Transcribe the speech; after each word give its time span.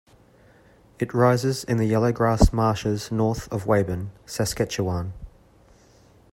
It 0.97 1.13
rises 1.13 1.63
in 1.63 1.77
the 1.77 1.85
Yellow 1.85 2.11
Grass 2.11 2.51
Marshes 2.51 3.11
north 3.11 3.47
of 3.53 3.67
Weyburn, 3.67 4.09
Saskatchewan. 4.25 5.13